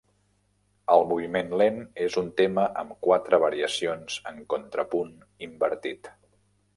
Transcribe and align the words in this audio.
El 0.93 1.03
moviment 1.09 1.51
lent 1.61 1.75
és 2.05 2.15
un 2.21 2.31
tema 2.41 2.63
amb 2.83 2.95
quatre 3.07 3.39
variacions 3.43 4.15
en 4.31 4.39
contrapunt 4.55 5.13
invertit. 5.49 6.11